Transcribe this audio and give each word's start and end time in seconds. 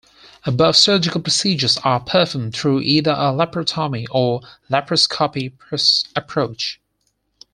Above 0.45 0.75
surgical 0.75 1.21
procedures 1.21 1.77
are 1.83 1.99
performed 1.99 2.55
through 2.55 2.79
either 2.79 3.11
a 3.11 3.29
laparotomy 3.31 4.07
or 4.09 4.41
laparoscopy 4.67 5.53
approach. 6.15 6.79